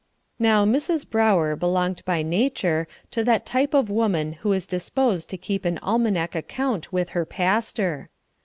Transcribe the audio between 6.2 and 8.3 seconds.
account with her pastor.